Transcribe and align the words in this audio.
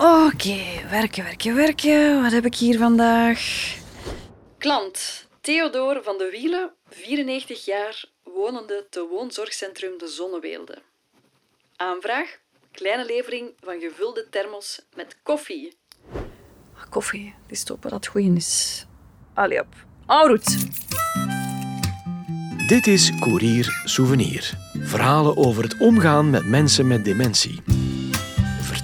Oké, 0.00 0.88
werken, 0.90 1.24
werken, 1.24 1.54
werken. 1.54 2.22
Wat 2.22 2.32
heb 2.32 2.44
ik 2.44 2.54
hier 2.54 2.78
vandaag? 2.78 3.40
Klant 4.58 5.26
Theodor 5.40 6.00
van 6.02 6.18
de 6.18 6.28
Wielen, 6.30 6.70
94 6.88 7.64
jaar, 7.64 8.04
wonende 8.22 8.86
te 8.90 9.06
woonzorgcentrum 9.10 9.98
De 9.98 10.08
Zonneweelde. 10.08 10.78
Aanvraag: 11.76 12.38
kleine 12.72 13.04
levering 13.04 13.52
van 13.60 13.80
gevulde 13.80 14.26
thermos 14.30 14.80
met 14.94 15.16
koffie. 15.22 15.76
Ah, 16.76 16.90
Koffie, 16.90 17.34
die 17.46 17.56
stoppen 17.56 17.90
dat 17.90 18.06
goed 18.06 18.36
is. 18.36 18.86
Allee 19.34 19.60
op. 19.60 19.74
Dit 22.66 22.86
is 22.86 23.12
Courier 23.18 23.82
Souvenir. 23.84 24.52
Verhalen 24.78 25.36
over 25.36 25.62
het 25.62 25.78
omgaan 25.78 26.30
met 26.30 26.46
mensen 26.46 26.86
met 26.86 27.04
dementie. 27.04 27.62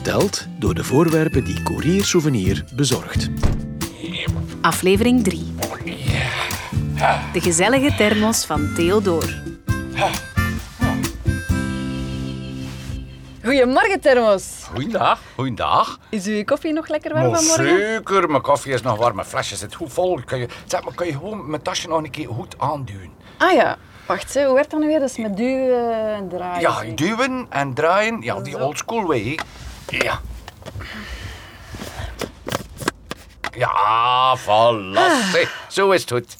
Verteld 0.06 0.46
door 0.58 0.74
de 0.74 0.84
voorwerpen 0.84 1.44
die 1.44 1.62
Courier 1.62 2.04
Souvenir 2.04 2.64
bezorgt. 2.74 3.28
Aflevering 4.60 5.24
3. 5.24 5.54
De 7.32 7.40
gezellige 7.40 7.94
thermos 7.96 8.44
van 8.44 8.72
Theodor. 8.74 9.42
Goedemorgen, 13.44 14.00
thermos. 14.00 14.66
Goeiedag, 14.72 15.20
goeiedag. 15.34 15.98
Is 16.08 16.26
uw 16.26 16.44
koffie 16.44 16.72
nog 16.72 16.88
lekker 16.88 17.12
warm 17.12 17.30
Maar 17.30 17.40
vanmorgen? 17.42 17.78
zeker, 17.78 18.30
mijn 18.30 18.42
koffie 18.42 18.72
is 18.72 18.82
nog 18.82 18.98
warm, 18.98 19.14
mijn 19.14 19.28
flesje 19.28 19.56
zit 19.56 19.74
goed 19.74 19.92
vol. 19.92 20.20
Kun 20.24 20.38
je, 20.38 20.48
zeg 20.66 20.84
maar, 20.84 20.94
kun 20.94 21.06
je 21.06 21.12
gewoon 21.12 21.50
mijn 21.50 21.62
tasje 21.62 21.88
nog 21.88 21.98
een 21.98 22.10
keer 22.10 22.28
goed 22.28 22.58
aanduwen? 22.58 23.10
Ah 23.38 23.52
ja. 23.52 23.76
Wacht, 24.06 24.34
hè, 24.34 24.44
hoe 24.44 24.54
werkt 24.54 24.70
dat 24.70 24.80
nu 24.80 24.86
weer? 24.86 25.02
Is 25.02 25.16
met 25.16 25.36
duwen 25.36 26.14
en 26.14 26.28
draaien. 26.28 26.60
Ja, 26.60 26.94
duwen 26.94 27.46
en 27.50 27.74
draaien, 27.74 28.20
ja, 28.20 28.40
die 28.40 28.52
Zo. 28.52 28.58
old 28.58 28.78
school 28.78 29.06
way. 29.06 29.38
Ja. 29.88 30.20
Ja, 33.52 34.36
zeg, 35.32 35.64
Zo 35.68 35.90
is 35.90 36.00
het 36.00 36.10
goed. 36.10 36.36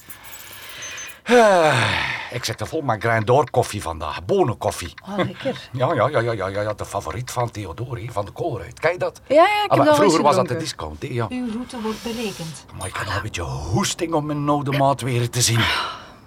Ah, 1.24 1.82
Ik 2.30 2.44
zit 2.44 2.60
er 2.60 2.66
vol 2.66 2.80
met 2.80 3.02
Grindor 3.04 3.50
koffie 3.50 3.82
vandaag, 3.82 4.24
bonenkoffie. 4.24 4.94
Oh, 5.08 5.16
lekker. 5.16 5.68
Ja, 5.72 5.92
ja, 5.94 6.08
ja, 6.08 6.18
ja, 6.20 6.32
ja, 6.32 6.46
ja, 6.48 6.72
de 6.74 6.84
favoriet 6.84 7.30
van 7.30 7.50
Theodor, 7.50 7.98
hè, 7.98 8.06
van 8.10 8.24
de 8.24 8.30
koolruit. 8.30 8.80
Kijk 8.80 9.00
dat? 9.00 9.20
Ja, 9.26 9.34
ja, 9.34 9.42
ik 9.42 9.48
heb 9.60 9.70
Ah, 9.70 9.76
maar 9.76 9.86
dat 9.86 9.96
al 9.96 10.02
eens 10.02 10.12
vroeger 10.14 10.22
was 10.22 10.36
dat 10.36 10.48
de 10.48 10.56
discount, 10.56 11.02
hè, 11.02 11.08
ja. 11.10 11.26
Uw 11.30 11.50
route 11.52 11.80
wordt 11.80 12.02
berekend. 12.02 12.64
Maar 12.78 12.86
ik 12.86 12.96
heb 12.96 13.06
een 13.16 13.22
beetje 13.22 13.42
hoesting 13.42 14.12
om 14.14 14.26
mijn 14.26 14.48
oude 14.48 14.70
maat 14.78 15.00
weer 15.00 15.30
te 15.30 15.40
zien. 15.40 15.60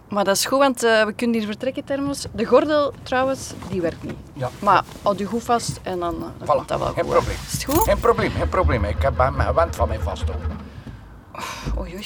Maar 0.09 0.23
dat 0.23 0.35
is 0.35 0.45
goed, 0.45 0.59
want 0.59 0.83
eh, 0.83 1.05
we 1.05 1.13
kunnen 1.13 1.37
hier 1.37 1.45
vertrekken, 1.47 1.83
thermos. 1.83 2.25
De 2.31 2.45
gordel, 2.45 2.93
trouwens, 3.03 3.53
die 3.69 3.81
werkt 3.81 4.03
niet. 4.03 4.15
Ja. 4.33 4.49
Maar 4.59 4.83
houd 5.01 5.19
je 5.19 5.25
goed 5.25 5.43
vast 5.43 5.79
en 5.83 5.99
dan, 5.99 6.13
eh, 6.15 6.19
dan 6.21 6.31
Voilà, 6.47 6.51
komt 6.55 6.67
dat 6.67 6.79
wel 6.79 6.93
geen 6.93 7.03
goed. 7.03 7.13
probleem. 7.13 7.35
Is 7.47 7.51
het 7.51 7.63
goed? 7.63 7.83
Geen 7.83 7.99
probleem, 7.99 8.31
geen 8.31 8.49
probleem. 8.49 8.83
Ik 8.83 9.01
heb 9.01 9.17
hem 9.17 9.39
gewend 9.39 9.75
van 9.75 9.87
mijn 9.87 10.01
vasthouden. 10.01 10.47
Oei, 11.79 11.93
oei. 11.93 12.05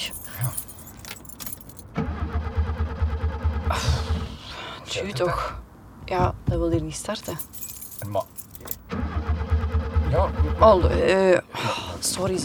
Tju, 4.85 5.11
toch. 5.11 5.61
Ja, 6.05 6.33
dat 6.43 6.57
wil 6.57 6.69
hier 6.69 6.81
niet 6.81 6.95
starten. 6.95 7.37
Maar... 8.09 8.21
Ja, 10.09 10.29
Allee. 10.59 11.39
Sorry, 11.99 12.37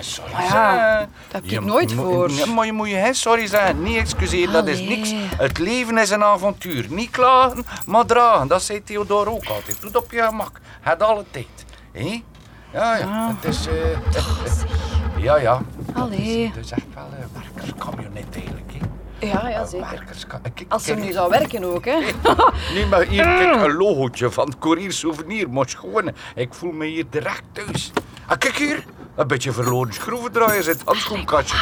hè. 0.00 0.06
sorry 0.06 0.32
Maar 0.32 0.42
ja, 0.42 0.48
zeggen? 0.48 0.78
daar 0.78 1.08
heb 1.30 1.44
ik 1.44 1.50
Je 1.50 1.60
nooit 1.60 1.92
voor. 1.92 2.30
Nee, 2.30 2.46
maar 2.46 2.66
je 2.66 2.72
moet 2.72 2.88
je 2.88 2.94
geen 3.02 3.14
sorry 3.14 3.46
zeggen. 3.46 3.82
Niet 3.82 3.96
excuseren, 3.96 4.52
dat 4.52 4.66
is 4.66 4.78
Allee. 4.80 4.96
niks. 4.96 5.12
Het 5.36 5.58
leven 5.58 5.98
is 5.98 6.10
een 6.10 6.24
avontuur. 6.24 6.86
Niet 6.88 7.10
klagen, 7.10 7.64
maar 7.86 8.06
dragen. 8.06 8.48
Dat 8.48 8.62
zei 8.62 8.82
Theodor 8.84 9.28
ook 9.28 9.44
altijd. 9.46 9.76
Doe 9.80 9.90
het 9.90 9.96
op 9.96 10.10
je 10.12 10.22
gemak. 10.22 10.60
Het 10.80 11.02
alle 11.02 11.24
tijd. 11.30 11.46
Hé? 11.92 12.22
Ja, 12.72 12.96
ja. 12.96 13.34
Het 13.40 13.44
is... 13.54 13.66
eh, 13.66 13.74
ja, 15.16 15.36
ja. 15.36 15.60
Allee. 15.94 16.46
Het 16.54 16.64
is 16.64 16.70
echt 16.70 16.84
wel 16.94 17.04
een 17.20 17.42
werkerskamionet 17.42 18.26
eigenlijk, 18.34 18.72
hè. 18.72 18.78
Ja, 19.26 19.48
ja, 19.48 19.60
Een 19.60 19.66
zeker. 19.66 19.90
werkerska- 19.90 20.40
Kijk, 20.54 20.64
Als 20.68 20.84
ze 20.84 20.92
kijk, 20.94 21.04
nu 21.04 21.12
zou 21.12 21.30
werken 21.30 21.64
ook, 21.64 21.84
hè. 21.84 21.98
Nu 22.74 22.86
maar 22.86 23.02
hier, 23.02 23.22
kijk, 23.24 23.62
een 23.62 23.72
logootje 23.72 24.30
van 24.30 24.46
het 24.48 24.58
Courier 24.58 24.92
Souvenir. 24.92 25.50
Maar 25.50 25.68
schoon, 25.68 26.10
ik 26.34 26.54
voel 26.54 26.72
me 26.72 26.86
hier 26.86 27.04
direct 27.10 27.42
thuis. 27.52 27.90
Ah, 28.26 28.38
kijk 28.38 28.56
hier, 28.56 28.84
een 29.16 29.26
beetje 29.26 29.52
verloren 29.52 29.92
schroevendraaier 29.92 30.62
zit 30.62 30.82
handschoenkastje. 30.84 31.56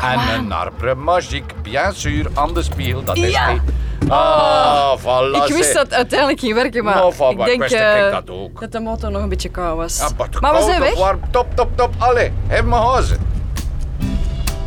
en 0.00 0.34
een 0.34 0.52
arbre 0.52 0.94
magique, 0.94 1.54
bien 1.62 1.94
sûr, 1.94 2.30
aan 2.34 2.54
de 2.54 2.62
spiegel. 2.62 3.04
Dat 3.04 3.16
is 3.16 3.30
Ja. 3.30 3.50
het. 3.52 3.60
Ah, 4.08 4.98
voilà. 4.98 5.44
Ik 5.46 5.54
wist 5.54 5.72
dat 5.74 5.82
het 5.84 5.94
uiteindelijk 5.94 6.40
ging 6.40 6.54
werken, 6.54 6.84
maar 6.84 7.10
van 7.12 7.30
ik 7.40 7.44
denk 7.44 7.62
eh, 7.62 8.10
dat 8.10 8.30
ook. 8.30 8.60
dat 8.60 8.72
de 8.72 8.80
motor 8.80 9.10
nog 9.10 9.22
een 9.22 9.28
beetje 9.28 9.48
koud 9.48 9.76
was. 9.76 10.00
Ah, 10.00 10.10
maar 10.18 10.28
maar 10.40 10.52
we 10.52 10.58
koud 10.58 10.62
zijn 10.70 10.82
of 10.82 10.88
weg. 10.88 10.98
Warm, 10.98 11.20
top, 11.30 11.46
top, 11.54 11.76
top. 11.76 11.94
Allee, 11.98 12.32
heb 12.46 12.64
me 12.64 12.74
hazen. 12.74 13.18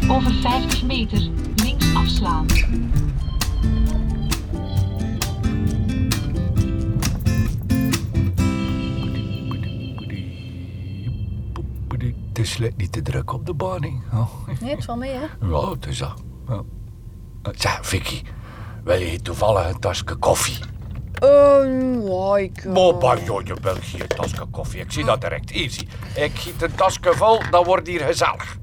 Over 0.10 0.32
50 0.42 0.84
meter 0.84 1.30
links 1.56 1.86
afslaan. 1.96 2.46
Het 12.36 12.46
is 12.46 12.60
niet 12.78 12.92
te 12.92 13.02
druk 13.02 13.34
op 13.34 13.46
de 13.46 13.54
baan. 13.54 14.04
Oh. 14.14 14.48
Nee, 14.62 14.76
het 14.76 14.86
valt 14.86 15.00
mee, 15.00 15.12
hè. 15.12 15.48
Ja, 15.48 15.70
het 15.74 15.86
is 15.86 15.98
dat. 15.98 16.14
Ja. 16.48 16.62
Eh, 17.44 17.52
Zeg, 17.56 17.80
Vicky, 17.82 18.22
wil 18.84 19.00
je 19.00 19.22
toevallig 19.22 19.70
een 19.70 19.80
tasje 19.80 20.16
koffie? 20.20 20.60
Ehm, 21.14 22.02
ja, 22.02 22.38
ik... 22.38 22.74
Boba, 22.74 23.18
joh, 23.18 23.46
je 23.46 23.56
wil 23.62 23.76
hier 23.76 24.02
een 24.02 24.08
tasje 24.08 24.46
koffie. 24.52 24.82
Ik 24.82 24.92
zie 24.92 25.06
dat 25.06 25.22
direct. 25.22 25.50
Hier, 25.50 25.70
zie. 25.70 25.88
Ik 26.16 26.32
giet 26.36 26.62
een 26.62 26.76
tasje 26.76 27.14
vol, 27.14 27.40
dan 27.50 27.64
wordt 27.64 27.88
hier 27.88 28.02
gezellig. 28.02 28.58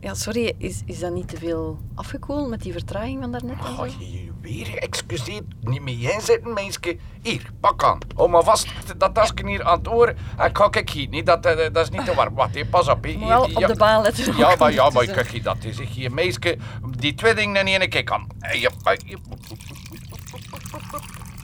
Ja, 0.00 0.14
sorry, 0.14 0.54
is, 0.58 0.82
is 0.86 0.98
dat 0.98 1.12
niet 1.12 1.28
te 1.28 1.36
veel 1.36 1.78
afgekoeld 1.94 2.48
met 2.48 2.62
die 2.62 2.72
vertraging 2.72 3.20
van 3.20 3.32
daarnet? 3.32 3.56
Ga 3.60 3.84
je 3.84 4.12
je 4.12 4.32
weer 4.40 4.78
excuseer? 4.78 5.42
Niet 5.60 5.82
meer 5.82 6.12
inzitten, 6.12 6.52
meisje. 6.52 6.98
Hier, 7.22 7.50
pak 7.60 7.84
aan. 7.84 7.98
Hou 8.16 8.28
maar 8.28 8.42
vast 8.42 8.68
dat 8.96 9.14
tasje 9.14 9.32
hier 9.44 9.64
aan 9.64 9.78
het 9.78 9.88
oor. 9.88 10.14
En 10.36 10.56
ga 10.56 10.68
ik 10.70 10.90
hier 10.90 11.08
niet, 11.08 11.26
dat, 11.26 11.46
eh, 11.46 11.72
dat 11.72 11.84
is 11.84 11.90
niet 11.90 12.04
te 12.04 12.14
warm. 12.14 12.34
Wacht, 12.34 12.54
hier, 12.54 12.66
pas 12.66 12.88
op. 12.88 13.04
Hier, 13.04 13.18
wel 13.18 13.46
hier, 13.46 13.56
op 13.56 13.66
de 13.66 13.76
baan 13.76 14.02
letten. 14.02 14.36
Ja, 14.36 14.56
maar, 14.58 14.72
ja, 14.72 14.90
maar 14.90 15.06
kijk, 15.06 15.44
dat 15.44 15.64
is 15.64 15.80
hier, 15.80 16.12
meisje. 16.12 16.58
Die 16.96 17.14
twee 17.14 17.34
dingen 17.34 17.66
in 17.66 17.80
één 17.80 17.88
keer 17.88 18.04
kan. 18.04 18.30
Hier, 18.38 18.70
hier. 19.04 19.18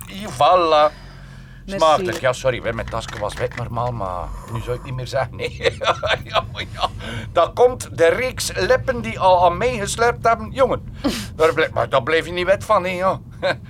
Hier, 0.06 0.28
voilà. 0.28 1.03
Smakelijk. 1.66 2.20
Ja, 2.20 2.32
sorry, 2.32 2.60
hè, 2.62 2.72
mijn 2.72 2.88
tasje 2.88 3.18
was 3.18 3.34
wit 3.34 3.56
normaal, 3.56 3.92
maar 3.92 4.28
nu 4.52 4.60
zou 4.60 4.70
ik 4.70 4.76
het 4.76 4.84
niet 4.84 4.94
meer 4.94 5.06
zeggen. 5.06 5.36
Nee. 5.36 5.76
ja, 6.24 6.44
ja. 6.72 6.88
Dat 7.32 7.52
komt 7.52 7.98
de 7.98 8.06
reeks 8.08 8.52
lippen 8.54 9.00
die 9.00 9.18
al 9.18 9.44
aan 9.44 9.56
mij 9.56 9.78
geslurpt 9.78 10.26
hebben. 10.26 10.50
Jongen, 10.50 10.98
daar 11.36 11.54
blijf, 11.54 11.70
maar 11.70 11.88
daar 11.88 12.02
bleef 12.02 12.26
je 12.26 12.32
niet 12.32 12.46
wet 12.46 12.64
van, 12.64 12.84
hè, 12.84 12.90
ja. 12.90 13.20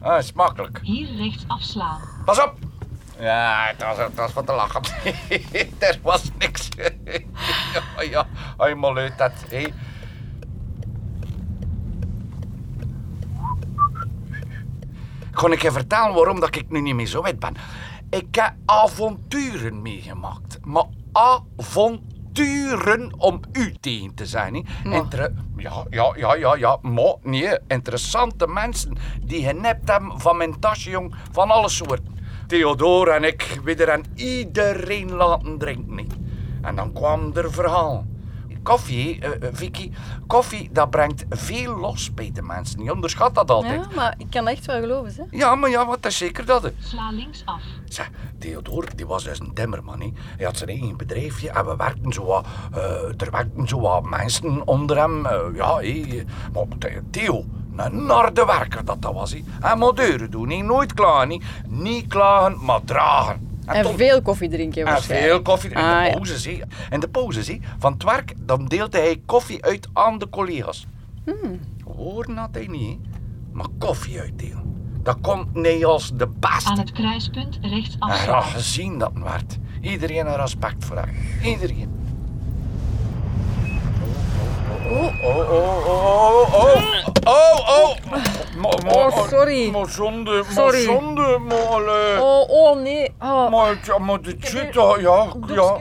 ah, 0.00 0.22
smakelijk. 0.22 0.78
Hier 0.82 1.16
rechts 1.16 1.44
afslaan. 1.46 2.00
Pas 2.24 2.42
op! 2.42 2.54
Ja, 3.18 3.66
het 3.66 3.82
was, 3.82 3.96
het 3.96 4.14
was 4.14 4.32
wat 4.32 4.46
te 4.46 4.52
lachen. 4.52 4.82
er 5.78 5.98
was 6.02 6.30
niks. 6.38 6.68
ja, 7.74 8.02
ja, 8.02 8.26
helemaal 8.56 8.96
uit 8.96 9.18
dat. 9.18 9.32
Hé. 9.48 9.66
Ga 15.34 15.50
ik 15.50 15.62
je 15.62 15.72
vertellen 15.72 16.14
waarom 16.14 16.40
dat 16.40 16.56
ik 16.56 16.70
nu 16.70 16.80
niet 16.80 16.94
meer 16.94 17.06
zo 17.06 17.22
wit 17.22 17.38
ben? 17.38 17.54
Ik 18.10 18.34
heb 18.34 18.52
avonturen 18.64 19.82
meegemaakt. 19.82 20.58
Maar 20.64 20.84
avonturen 21.12 23.12
om 23.18 23.40
u 23.52 23.74
tegen 23.80 24.14
te 24.14 24.26
zijn. 24.26 24.66
Inter- 24.84 25.32
ja, 25.56 25.84
ja, 25.90 26.12
ja, 26.16 26.34
ja, 26.34 26.54
ja. 26.56 26.78
Maar 26.82 27.14
nee, 27.22 27.58
interessante 27.68 28.46
mensen 28.46 28.96
die 29.24 29.44
genept 29.44 29.90
hebben 29.90 30.20
van 30.20 30.36
mijn 30.36 30.58
tasje, 30.60 30.90
jong. 30.90 31.14
Van 31.32 31.50
alle 31.50 31.68
soorten. 31.68 32.12
Theodor 32.46 33.08
en 33.08 33.24
ik 33.24 33.60
aan 33.90 34.02
iedereen 34.14 35.12
laten 35.12 35.58
drinken. 35.58 36.08
En 36.62 36.76
dan 36.76 36.92
kwam 36.92 37.30
er 37.34 37.52
verhaal. 37.52 38.04
Koffie, 38.64 39.20
eh, 39.20 39.30
eh, 39.48 39.54
Vicky, 39.54 39.90
koffie 40.26 40.68
dat 40.72 40.90
brengt 40.90 41.24
veel 41.30 41.76
los 41.78 42.14
bij 42.14 42.30
de 42.34 42.42
mensen. 42.42 42.82
Je 42.84 42.92
onderschat 42.92 43.34
dat 43.34 43.50
altijd. 43.50 43.84
Ja, 43.90 43.94
maar 43.96 44.14
ik 44.18 44.26
kan 44.30 44.44
dat 44.44 44.54
echt 44.54 44.66
wel 44.66 44.80
geloven, 44.80 45.12
hè. 45.16 45.36
Ja, 45.38 45.54
maar 45.54 45.70
ja, 45.70 45.86
wat 45.86 46.06
is 46.06 46.16
zeker 46.16 46.44
dat. 46.44 46.62
hè. 46.62 46.70
Sla 46.78 47.10
links 47.10 47.42
af. 47.44 47.60
Zeg, 47.88 48.10
Theodor, 48.38 48.86
die 48.94 49.06
was 49.06 49.24
dus 49.24 49.40
een 49.40 49.54
timmerman. 49.54 50.00
hè. 50.00 50.12
Hij 50.36 50.46
had 50.46 50.56
zijn 50.56 50.70
eigen 50.70 50.96
bedrijfje 50.96 51.50
en 51.50 51.64
we 51.66 51.76
werkten 51.76 52.12
zo 52.12 52.24
wat, 52.24 52.46
eh, 52.74 52.80
er 53.20 53.30
werkten 53.30 53.68
zo 53.68 53.80
wat 53.80 54.04
mensen 54.04 54.66
onder 54.66 54.96
hem. 54.98 55.26
ja, 55.54 55.76
hé. 55.76 56.24
maar 56.52 56.64
The- 56.78 57.02
Theo, 57.10 57.44
een 57.76 58.08
harde 58.08 58.44
werker 58.44 58.84
dat 58.84 59.02
dat 59.02 59.12
was. 59.12 59.32
hè. 59.32 59.42
Hij 59.60 59.76
moet 59.76 59.96
deuren 59.96 60.30
doen, 60.30 60.66
nooit 60.66 60.94
klagen. 60.94 61.30
hè. 61.30 61.38
Niet 61.66 62.06
klagen, 62.06 62.64
maar 62.64 62.80
dragen. 62.84 63.43
En 63.66 63.82
toch- 63.82 63.96
veel 63.96 64.22
koffie 64.22 64.48
drinken, 64.48 64.80
en 64.82 64.92
waarschijnlijk. 64.92 65.32
veel 65.32 65.42
koffie. 65.42 65.70
In 65.70 65.76
Ah, 65.76 65.98
de 66.02 66.06
ja. 66.08 66.12
pauzes, 66.14 66.44
hè. 66.44 66.60
In 66.90 67.00
de 67.00 67.08
pauzes, 67.08 67.48
hè. 67.48 67.58
Van 67.78 67.92
het 67.92 68.02
werk, 68.02 68.32
dan 68.40 68.66
deelde 68.66 68.98
hij 68.98 69.22
koffie 69.26 69.64
uit 69.64 69.88
aan 69.92 70.18
de 70.18 70.28
collega's. 70.28 70.86
Hmm. 71.24 71.60
Horen 71.96 72.36
had 72.36 72.48
hij 72.52 72.66
niet. 72.66 72.98
Maar 73.52 73.66
koffie 73.78 74.20
uitdelen. 74.20 74.62
Dat 75.02 75.16
komt 75.20 75.54
niet 75.54 75.84
als 75.84 76.12
de 76.14 76.28
beste. 76.40 76.70
Aan 76.70 76.78
het 76.78 76.92
kruispunt 76.92 77.58
rechts 77.62 77.94
En 77.94 78.00
afslaan. 78.00 78.18
graag 78.42 78.52
gezien 78.52 78.98
dat 78.98 79.12
werd. 79.14 79.58
Iedereen 79.80 80.26
een 80.26 80.36
respect 80.36 80.84
voor 80.84 80.96
haar. 80.96 81.14
Iedereen. 81.42 81.92
Oh, 84.90 85.24
oh, 85.24 85.36
oh, 85.36 85.86
oh, 85.88 86.54
oh, 86.54 86.54
oh, 86.54 87.04
oh. 87.24 87.96
Ma- 88.56 88.68
ma- 88.84 88.92
Oh, 88.92 89.28
sorry. 89.28 89.70
Maar 89.70 89.88
zonde, 89.88 90.30
maar 90.30 90.52
Sorry. 90.52 90.82
zonde, 90.82 91.38
maar 91.38 91.58
allee. 91.58 92.20
Oh, 92.22 92.48
oh 92.50 92.80
nee. 92.80 93.14
Oh. 93.20 93.50
Maar, 93.50 93.78
ja, 93.84 93.98
maar 93.98 94.20
de 94.20 94.36
ja, 95.00 95.38
ja. 95.54 95.78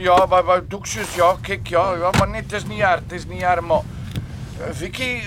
Ja, 0.00 0.26
bij, 0.26 0.44
bij 0.44 0.60
doekjes, 0.68 1.14
ja, 1.14 1.34
kijk, 1.42 1.66
ja, 1.68 1.92
ja. 1.94 2.10
Maar 2.18 2.28
nee, 2.28 2.42
het 2.42 2.52
is 2.52 2.64
niet 2.66 2.80
het 2.82 3.12
is 3.12 3.26
niet 3.26 3.40
maar... 3.40 3.80
eh, 4.60 4.66
Vicky, 4.72 5.20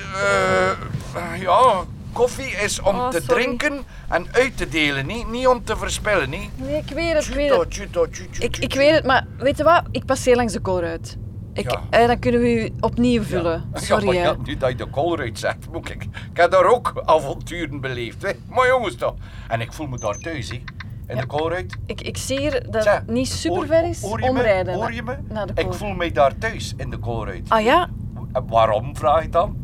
eh, 1.16 1.42
ja, 1.42 1.84
koffie 2.14 2.52
is 2.52 2.82
om 2.82 2.96
Oh, 3.00 3.10
te 3.10 3.22
sorry. 3.22 3.44
drinken 3.44 3.84
en 4.10 4.28
uit 4.32 4.58
te 4.58 4.70
delen, 4.70 5.06
niet, 5.06 5.28
niet 5.30 5.48
om 5.48 5.64
te 5.64 5.78
verspillen, 5.78 6.30
niet. 6.30 6.50
Nee, 6.56 6.76
ik 6.78 6.90
weet 6.94 7.14
het, 7.14 7.28
ik 7.28 7.34
weet 7.34 7.50
het. 7.50 7.66
cheetah, 7.70 8.06
cheetah, 8.12 8.34
Ik, 8.40 8.42
ik 8.44 8.56
cheetah. 8.56 8.78
weet 8.78 8.96
het, 8.96 9.06
maar 9.06 9.26
weet 9.38 9.58
je 9.58 9.64
wat? 9.64 9.82
Ik 9.92 10.06
passeer 10.06 10.36
langs 10.36 10.54
de 10.54 10.60
koolruit. 10.60 11.18
Ik, 11.54 11.72
Ja. 11.72 11.82
eh, 11.90 12.08
dan 12.08 12.20
kunnen 12.20 12.42
we 12.42 12.66
u 12.66 12.70
opnieuw 12.80 13.24
vullen. 13.24 13.70
Ja, 13.74 13.80
Sorry, 13.80 14.14
ja, 14.14 14.36
nu 14.44 14.58
dat 14.58 14.70
je 14.70 14.76
de 14.76 14.86
koolruit 14.86 15.40
zegt, 15.40 15.58
moet 15.72 15.90
ik... 15.90 16.04
Ik 16.04 16.10
heb 16.38 16.52
daar 16.52 16.66
ook 16.66 17.02
avonturen 17.06 17.82
beleefd, 17.82 18.22
hè. 18.22 18.32
Maar 18.50 18.68
jongens 18.68 18.96
toch. 18.96 19.14
En 19.48 19.62
ik 19.62 19.74
voel 19.74 19.88
me 19.88 19.98
daar 19.98 20.18
thuis, 20.18 20.50
hè. 20.50 20.62
In 21.08 21.18
de 21.18 21.26
koolruit. 21.26 21.78
Ik, 21.86 22.02
ik 22.02 22.18
zie 22.18 22.40
hier 22.40 22.72
dat 22.72 22.86
het 22.86 23.08
niet 23.08 23.28
super 23.28 23.68
ver 23.68 23.90
is 23.90 24.02
hoor 24.02 24.20
me? 24.20 24.30
omrijden. 24.30 24.74
Hoor 24.74 24.94
je 24.94 25.04
me? 25.04 25.16
Ik 25.56 25.74
voel 25.74 25.94
mij 25.94 26.12
daar 26.12 26.38
thuis, 26.38 26.74
in 26.78 26.90
de 26.90 26.98
koolruit. 26.98 27.50
Ah 27.50 27.64
ja? 27.64 27.90
En 28.34 28.48
Waarom, 28.48 28.96
vraag 28.96 29.24
ik 29.24 29.32
dan? 29.32 29.58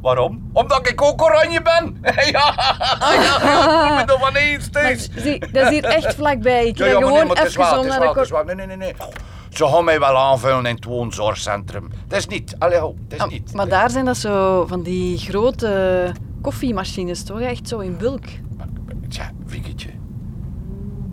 Waarom? 0.00 0.50
Omdat 0.52 0.88
ik 0.88 1.02
ook 1.02 1.22
oranje 1.22 1.62
ben. 1.62 1.98
ja, 2.02 2.22
ja, 2.32 4.00
ik 4.00 4.06
me 4.06 4.12
er 4.12 4.18
van 4.18 4.34
eens 4.34 4.70
Maar 4.70 4.82
thuis. 4.82 5.08
zie, 5.16 5.38
dat 5.52 5.62
is 5.64 5.68
hier 5.68 5.84
echt 5.84 6.14
vlakbij. 6.14 6.66
Ik 6.66 6.78
Ja, 6.78 6.86
ja, 6.86 6.92
nee, 6.92 7.08
gewoon 7.08 7.36
is 7.36 7.56
even 7.56 7.86
naar 7.86 8.00
de. 8.14 8.42
Nee, 8.44 8.54
nee, 8.54 8.66
nee, 8.66 8.76
nee. 8.76 8.94
Ze 9.54 9.66
gaan 9.66 9.84
mij 9.84 9.98
wel 10.00 10.16
aanvullen 10.16 10.66
in 10.66 10.74
het 10.74 10.84
woonzorgcentrum. 10.84 11.88
Dat 12.08 12.18
is 12.18 12.26
niet. 12.26 12.56
Allee, 12.58 12.78
ho, 12.78 12.94
dat 13.08 13.18
is 13.18 13.24
Ah, 13.24 13.30
niet. 13.30 13.52
maar 13.52 13.68
daar 13.68 13.90
zijn 13.90 14.04
dat 14.04 14.16
zo 14.16 14.66
van 14.66 14.82
die 14.82 15.18
grote 15.18 16.12
koffiemachines, 16.42 17.22
toch? 17.24 17.40
Echt 17.40 17.68
zo 17.68 17.78
in 17.78 17.96
bulk. 17.96 18.24
Tja, 19.08 19.30
Vikketje. 19.46 19.88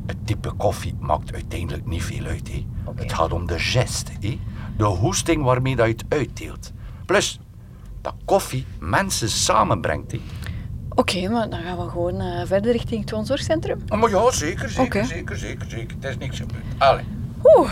Het 0.05 0.17
type 0.25 0.51
koffie 0.51 0.95
maakt 0.99 1.33
uiteindelijk 1.33 1.85
niet 1.85 2.03
veel 2.03 2.25
uit. 2.25 2.47
Hè. 2.51 2.65
Het 2.95 3.13
gaat 3.13 3.33
om 3.33 3.47
de 3.47 3.59
geste. 3.59 4.11
Hè. 4.19 4.39
De 4.77 4.83
hoesting 4.83 5.43
waarmee 5.43 5.75
dat 5.75 5.85
je 5.87 5.91
het 5.93 6.05
uitdeelt. 6.09 6.71
Plus, 7.05 7.39
dat 8.01 8.13
koffie 8.25 8.65
mensen 8.79 9.29
samenbrengt. 9.29 10.11
Hè. 10.11 10.19
Oké, 10.95 11.29
maar 11.29 11.49
dan 11.49 11.59
gaan 11.61 11.77
we 11.77 11.89
gewoon 11.89 12.19
eh, 12.19 12.45
verder 12.45 12.71
richting 12.71 13.01
het 13.01 13.11
woonzorgcentrum. 13.11 13.79
Oh, 13.89 13.99
maar 13.99 14.09
ja, 14.09 14.31
zeker, 14.31 14.69
zeker, 14.69 15.05
zeker, 15.05 15.37
zeker, 15.37 15.69
zeker. 15.69 15.95
Het 15.99 16.09
is 16.09 16.17
niks 16.17 16.37
gebeurd. 16.39 16.63
Allee. 16.77 17.03
Oeh. 17.57 17.71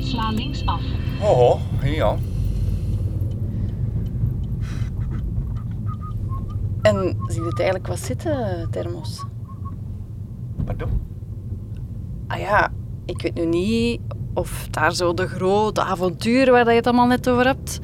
Sla 0.00 0.30
links 0.30 0.66
af. 0.66 0.80
Oh, 1.22 1.60
ja. 1.82 2.16
En 6.82 7.16
zie 7.26 7.40
je 7.40 7.48
het 7.48 7.58
eigenlijk 7.58 7.86
wat 7.88 7.98
zitten, 7.98 8.68
thermos? 8.70 9.24
Pardon? 10.64 10.90
Ah 12.26 12.38
ja, 12.38 12.72
ik 13.04 13.22
weet 13.22 13.34
nu 13.34 13.46
niet 13.46 14.00
of 14.36 14.68
daar 14.70 14.94
zo 14.94 15.14
de 15.14 15.28
grote 15.28 15.82
avontuur 15.82 16.50
waar 16.50 16.64
dat 16.64 16.72
je 16.72 16.78
het 16.78 16.86
allemaal 16.86 17.06
net 17.06 17.28
over 17.28 17.46
hebt, 17.46 17.80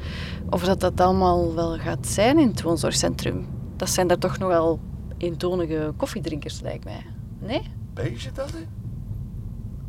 of 0.50 0.64
dat 0.64 0.80
dat 0.80 1.00
allemaal 1.00 1.54
wel 1.54 1.78
gaat 1.78 2.06
zijn 2.06 2.38
in 2.38 2.48
het 2.48 2.62
woonzorgcentrum. 2.62 3.46
Dat 3.76 3.90
zijn 3.90 4.06
daar 4.06 4.18
toch 4.18 4.38
nogal 4.38 4.80
eentonige 5.18 5.92
koffiedrinkers, 5.96 6.60
lijkt 6.60 6.84
mij. 6.84 7.06
Nee? 7.38 7.62
Weet 7.94 8.22
je 8.22 8.32
dat, 8.32 8.50
hè? 8.50 8.58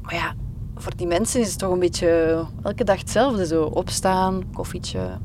Maar 0.01 0.13
ja, 0.13 0.36
voor 0.75 0.95
die 0.95 1.07
mensen 1.07 1.42
is 1.42 1.50
het 1.50 1.60
toch 1.60 1.71
een 1.71 1.80
beetje 1.80 2.44
elke 2.63 2.83
dag 2.83 3.00
hetzelfde. 3.00 3.45
Zo 3.45 3.63
opstaan, 3.63 4.44
koffietje. 4.54 5.18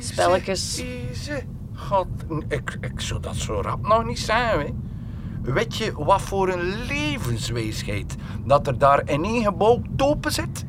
Spelletjes. 0.00 0.84
God, 1.74 2.06
ik, 2.48 2.78
ik 2.80 3.00
zou 3.00 3.20
dat 3.20 3.36
zo 3.36 3.60
rap 3.60 3.86
nog 3.86 4.04
niet 4.04 4.18
zijn, 4.18 4.60
hè. 4.60 4.72
Weet 5.42 5.76
je 5.76 5.92
wat 6.04 6.22
voor 6.22 6.48
een 6.48 6.84
levenswijsheid 6.86 8.16
dat 8.44 8.66
er 8.66 8.78
daar 8.78 9.02
in 9.08 9.24
één 9.24 9.42
gebouw 9.42 9.82
topen 9.96 10.32
zit? 10.32 10.64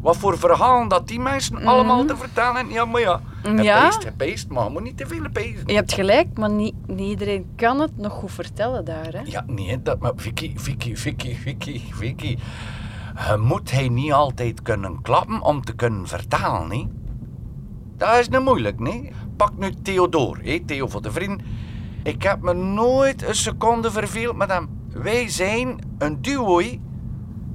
Wat 0.00 0.16
voor 0.16 0.38
verhalen 0.38 0.88
dat 0.88 1.08
die 1.08 1.20
mensen 1.20 1.66
allemaal 1.66 2.04
te 2.04 2.16
vertellen 2.16 2.54
hebben? 2.54 2.74
Ja, 2.74 2.84
maar 2.84 3.00
ja. 3.00 3.20
Ja? 3.62 3.80
Gepeest, 3.80 4.04
gepeest, 4.04 4.48
maar 4.48 4.64
je 4.64 4.70
moet 4.70 4.82
niet 4.82 4.96
te 4.96 5.06
veel 5.06 5.30
pezen. 5.32 5.62
Je 5.66 5.74
hebt 5.74 5.92
gelijk, 5.92 6.38
maar 6.38 6.50
niet, 6.50 6.74
niet 6.86 7.08
iedereen 7.08 7.46
kan 7.56 7.80
het 7.80 7.96
nog 7.96 8.12
goed 8.12 8.32
vertellen 8.32 8.84
daar. 8.84 9.12
Hè? 9.12 9.20
Ja, 9.24 9.44
nee, 9.46 9.82
dat, 9.82 9.98
maar 9.98 10.12
Vicky, 10.16 10.52
Vicky, 10.56 10.94
Vicky, 10.96 11.34
Vicky, 11.34 11.80
Vicky. 11.92 12.38
Je 13.28 13.36
moet 13.36 13.70
hij 13.70 13.88
niet 13.88 14.12
altijd 14.12 14.62
kunnen 14.62 15.02
klappen 15.02 15.42
om 15.42 15.64
te 15.64 15.74
kunnen 15.74 16.08
vertalen, 16.08 16.68
nee? 16.68 16.88
Dat 17.96 18.18
is 18.18 18.28
niet 18.28 18.40
moeilijk, 18.40 18.80
nee? 18.80 19.12
Pak 19.36 19.52
nu 19.56 19.70
Theodor, 19.82 20.38
hè, 20.42 20.60
Theo 20.66 20.86
voor 20.86 21.02
de 21.02 21.12
vriend. 21.12 21.42
Ik 22.02 22.22
heb 22.22 22.42
me 22.42 22.52
nooit 22.52 23.22
een 23.22 23.34
seconde 23.34 23.90
verveeld 23.90 24.36
met 24.36 24.50
hem. 24.50 24.68
Wij 24.92 25.28
zijn 25.28 25.78
een 25.98 26.22
duo, 26.22 26.58
hè. 26.58 26.80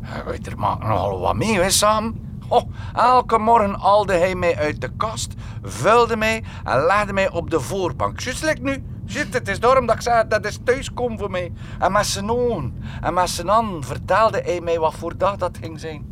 Ja, 0.02 0.24
Weet 0.26 0.48
er 0.48 0.60
maken 0.60 0.88
nogal 0.88 1.20
wat 1.20 1.36
mee, 1.36 1.60
hè, 1.60 1.70
samen. 1.70 2.26
Oh, 2.48 2.64
elke 2.94 3.38
morgen 3.38 3.80
haalde 3.80 4.14
hij 4.14 4.36
mij 4.36 4.58
uit 4.58 4.82
de 4.82 4.90
kast, 4.98 5.34
vulde 5.64 6.16
mij 6.18 6.44
en 6.64 6.86
legde 6.86 7.14
mij 7.14 7.30
op 7.32 7.50
de 7.50 7.60
voorbank. 7.60 8.20
Juist 8.20 8.44
like 8.44 8.62
nu. 8.62 8.84
Juist, 9.06 9.34
het 9.34 9.48
is 9.48 9.60
daarom 9.60 9.86
dat 9.86 9.96
ik 9.96 10.02
zei, 10.02 10.28
dat 10.28 10.46
is 10.46 10.60
thuiskomen 10.64 11.18
voor 11.18 11.32
mij. 11.32 11.52
En 11.80 11.92
met 11.92 12.06
zijn 12.06 12.30
ogen 12.32 12.84
en 13.02 13.14
met 13.14 13.30
zijn 13.30 13.48
handen 13.48 13.84
vertelde 13.84 14.42
hij 14.42 14.62
mij 14.62 14.80
wat 14.80 14.94
voor 14.94 15.18
dag 15.18 15.36
dat 15.38 15.58
ging 15.62 15.80
zijn. 15.80 16.06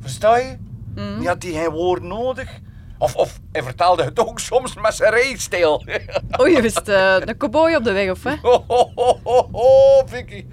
Versta 0.00 0.36
je? 0.36 0.56
Mhm. 0.94 1.18
Die 1.18 1.28
had 1.28 1.42
hij 1.42 1.52
geen 1.52 1.70
woord 1.70 2.02
nodig. 2.02 2.60
Of, 2.98 3.16
of 3.16 3.40
hij 3.52 3.62
vertelde 3.62 4.04
het 4.04 4.26
ook 4.26 4.38
soms 4.38 4.74
met 4.74 4.94
zijn 4.94 5.12
rijstijl. 5.12 5.84
Oh, 6.36 6.48
je 6.48 6.62
wist 6.62 6.88
eh, 6.88 7.16
een 7.18 7.36
cowboy 7.36 7.74
op 7.74 7.84
de 7.84 7.92
weg, 7.92 8.10
of 8.10 8.22
hè? 8.22 8.34
Oh, 8.42 8.64
oh, 8.66 8.90
oh, 8.94 9.20
oh, 9.22 9.48
oh, 9.52 10.02
Vicky. 10.06 10.46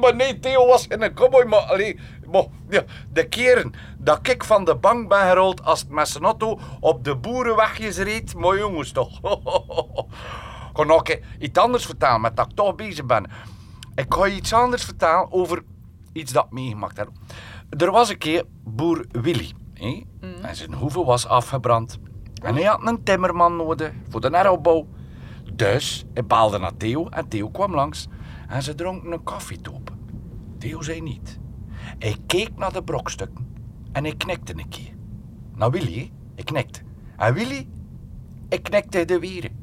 Maar 0.00 0.14
nee, 0.14 0.38
Theo 0.38 0.66
was 0.66 0.86
in 0.86 1.02
een 1.02 1.14
cowboy, 1.14 1.44
maar, 1.44 1.60
allee, 1.60 1.98
maar 2.30 2.44
ja, 2.68 2.82
de 3.12 3.28
keren 3.28 3.72
dat 3.98 4.28
ik 4.28 4.44
van 4.44 4.64
de 4.64 4.74
bank 4.74 5.08
ben 5.08 5.28
gerold 5.28 5.64
als 5.64 5.80
het 5.80 5.88
met 5.88 6.08
zijn 6.08 6.24
auto 6.24 6.58
op 6.80 7.04
de 7.04 7.16
boerenwegjes 7.16 7.96
reed, 7.96 8.34
maar 8.34 8.58
jongens 8.58 8.92
toch. 8.92 9.20
Ik 10.72 10.78
een 10.78 11.02
keer 11.02 11.20
iets 11.38 11.58
anders 11.58 11.86
vertellen, 11.86 12.20
met 12.20 12.36
dat 12.36 12.46
ik 12.46 12.56
toch 12.56 12.74
bezig 12.74 13.06
ben. 13.06 13.30
Ik 13.94 14.14
ga 14.14 14.26
je 14.26 14.34
iets 14.34 14.52
anders 14.52 14.84
vertellen 14.84 15.32
over 15.32 15.62
iets 16.12 16.32
dat 16.32 16.44
ik 16.44 16.50
meegemaakt 16.50 16.96
heb. 16.96 17.08
Er 17.78 17.90
was 17.90 18.08
een 18.08 18.18
keer 18.18 18.44
boer 18.64 19.04
Willy. 19.10 19.52
En 19.82 20.56
zijn 20.56 20.74
hoeve 20.74 21.04
was 21.04 21.26
afgebrand. 21.26 21.98
En 22.42 22.54
hij 22.54 22.64
had 22.64 22.86
een 22.86 23.02
timmerman 23.02 23.56
nodig 23.56 23.92
voor 24.08 24.20
de 24.20 24.36
heropbouw. 24.36 24.86
Dus 25.52 26.04
hij 26.14 26.26
baalde 26.26 26.58
naar 26.58 26.76
Theo 26.76 27.08
en 27.08 27.28
Theo 27.28 27.50
kwam 27.50 27.74
langs. 27.74 28.08
En 28.48 28.62
ze 28.62 28.74
dronken 28.74 29.12
een 29.12 29.22
koffietop. 29.22 29.92
Theo 30.58 30.82
zei 30.82 31.00
niet. 31.00 31.38
Hij 31.98 32.16
keek 32.26 32.56
naar 32.56 32.72
de 32.72 32.82
brokstukken 32.82 33.54
en 33.92 34.04
hij 34.04 34.14
knikte 34.16 34.52
een 34.56 34.68
keer. 34.68 34.92
Naar 35.54 35.70
Willy, 35.70 36.12
hij 36.34 36.44
knikte. 36.44 36.80
En 37.16 37.34
Willy, 37.34 37.68
ik 38.48 38.62
knikte 38.62 39.04
de 39.04 39.18
wieren. 39.18 39.60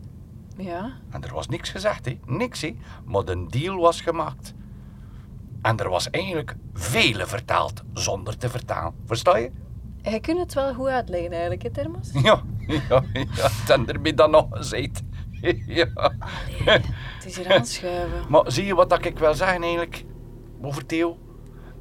Ja. 0.57 0.91
En 1.09 1.23
er 1.23 1.33
was 1.33 1.47
niks 1.47 1.69
gezegd, 1.69 2.05
hè? 2.05 2.19
niks, 2.25 2.61
hè? 2.61 2.75
maar 3.05 3.25
de 3.25 3.45
deal 3.49 3.77
was 3.77 4.01
gemaakt. 4.01 4.53
En 5.61 5.77
er 5.77 5.89
was 5.89 6.09
eigenlijk 6.09 6.55
vele 6.73 7.25
vertaald 7.27 7.83
zonder 7.93 8.37
te 8.37 8.49
vertalen. 8.49 8.93
Versta 9.05 9.37
je? 9.37 9.51
Jij 10.03 10.19
kunt 10.19 10.39
het 10.39 10.53
wel 10.53 10.73
goed 10.73 10.87
uitleggen, 10.87 11.31
eigenlijk, 11.31 11.61
hè, 11.63 11.69
thermos? 11.69 12.09
Ja, 12.23 12.41
ja, 12.67 13.03
ja. 13.13 13.49
En 13.67 13.87
ermee 13.87 14.13
dan 14.13 14.31
nog 14.31 14.45
gezegd. 14.51 15.01
Ja. 15.65 15.87
Het 16.65 17.25
is 17.25 17.37
hier 17.37 17.53
aanschuiven. 17.53 18.21
Maar 18.29 18.51
zie 18.51 18.65
je 18.65 18.75
wat 18.75 18.89
dat 18.89 19.05
ik 19.05 19.19
wil 19.19 19.33
zeggen 19.33 19.61
eigenlijk 19.61 20.05
over 20.61 20.85
Theo? 20.85 21.17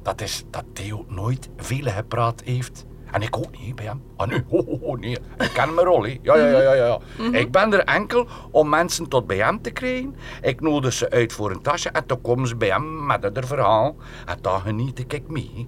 Dat 0.03 0.21
is 0.21 0.43
dat 0.51 0.63
Theo 0.73 1.05
nooit 1.07 1.49
veel 1.57 1.83
gepraat 1.91 2.41
heeft. 2.45 2.85
En 3.11 3.21
ik 3.21 3.37
ook 3.37 3.59
niet 3.59 3.75
bij 3.75 3.85
hem. 3.85 4.01
Ah 4.15 4.27
nee, 4.27 4.43
ho, 4.81 4.95
nee. 4.95 5.17
ik 5.37 5.51
ken 5.53 5.73
mijn 5.73 5.87
rol. 5.87 6.03
hè. 6.03 6.17
Ja, 6.21 6.35
ja, 6.35 6.45
ja, 6.47 6.73
ja, 6.73 6.85
ja. 6.85 6.99
Ik 7.31 7.51
ben 7.51 7.73
er 7.73 7.79
enkel 7.79 8.27
om 8.51 8.69
mensen 8.69 9.07
tot 9.09 9.27
bij 9.27 9.37
hem 9.37 9.61
te 9.61 9.71
krijgen. 9.71 10.15
Ik 10.41 10.61
nodig 10.61 10.93
ze 10.93 11.09
uit 11.09 11.33
voor 11.33 11.51
een 11.51 11.61
tasje 11.61 11.89
en 11.89 12.03
dan 12.05 12.21
komen 12.21 12.47
ze 12.47 12.55
bij 12.55 12.69
hem 12.69 13.05
met 13.05 13.23
een 13.37 13.43
verhaal. 13.47 13.95
En 14.25 14.37
dan 14.41 14.61
geniet 14.61 14.99
ik 14.99 15.27
mee. 15.27 15.67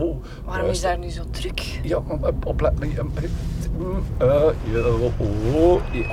Oh, 0.00 0.24
Waarom 0.44 0.68
is 0.68 0.80
daar 0.80 0.98
nu 0.98 1.08
zo 1.10 1.22
druk? 1.30 1.60
ja, 1.82 1.98
maar 2.00 2.28
op- 2.28 2.46
oplet 2.46 2.78
me. 2.78 2.86
Uh, 2.86 2.92
ja, 4.64 4.78
oh, 4.78 5.80
ja, 5.92 6.10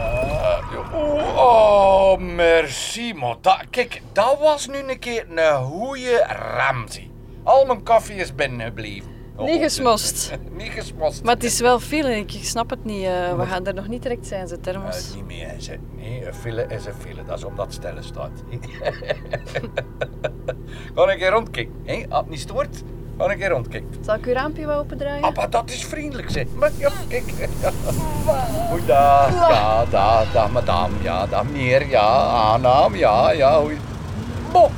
oh, 0.94 1.38
oh, 1.38 2.18
merci, 2.20 3.14
dat, 3.42 3.64
kijk, 3.70 4.02
dat 4.12 4.38
was 4.40 4.68
nu 4.68 4.78
een 4.78 5.00
keer 5.00 5.26
een 5.36 5.64
goede 5.64 6.26
Ramsey. 6.58 7.10
Al 7.44 7.66
mijn 7.66 7.84
koffie 7.84 8.16
is 8.16 8.36
binnengebleven. 8.36 9.12
Niet 9.38 9.62
gesmost. 9.62 10.32
Niet 10.58 10.72
gesmost. 10.72 11.24
Maar 11.24 11.34
het 11.34 11.44
is 11.44 11.60
wel 11.60 11.80
en 12.12 12.18
ik 12.18 12.32
snap 12.32 12.70
het 12.70 12.86
niet. 12.86 13.04
eh, 13.06 13.36
we 13.36 13.46
gaan 13.46 13.66
er 13.66 13.74
nog 13.74 13.88
niet 13.88 14.02
direct 14.02 14.28
zijn, 14.28 14.48
ze 14.48 14.56
Eh, 14.56 14.62
thermos. 14.62 15.16
niet 15.16 15.26
meer 15.26 15.48
het. 15.58 15.80
Nee, 15.96 16.28
een 16.28 16.34
file 16.34 16.66
is 16.70 16.86
een 16.86 16.94
file. 17.00 17.24
Dat 17.24 17.38
is 17.38 17.44
omdat 17.44 17.66
het 17.66 17.74
stellen 17.76 18.04
staat. 18.04 18.32
Ga 20.96 21.12
een 21.12 21.18
keer 21.18 21.30
rondkijken. 21.30 21.74
hè? 21.86 21.94
Het 22.10 22.30
niet 22.30 22.40
stoort, 22.40 22.84
ga 23.26 23.32
een 23.32 23.40
keer 23.40 23.50
rondkijken. 23.50 23.90
Zal 24.06 24.16
ik 24.16 24.26
uw 24.26 24.34
raampje 24.34 24.66
wel 24.66 24.78
opendraaien? 24.78 25.24
Ah, 25.24 25.36
maar 25.36 25.50
dat 25.50 25.70
is 25.70 25.86
vriendelijk, 25.86 26.30
zeg. 26.30 26.46
Maar 26.56 26.72
ja, 26.78 26.90
kijk. 27.08 27.34
Goeiedag. 28.70 29.32
Ja, 29.32 29.86
dag, 29.90 30.32
dag, 30.32 30.52
madame. 30.52 30.94
Ja, 31.02 31.26
dag, 31.28 31.44
meneer. 31.44 31.88
Ja, 31.88 32.08
aannaam. 32.28 32.96
Ja, 32.96 33.32
ja. 33.32 33.62
Mo, 34.52 34.72